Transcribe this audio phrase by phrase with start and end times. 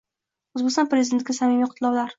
[0.59, 2.09] O‘zbekiston Prezidentiga samimiy qutlovlarng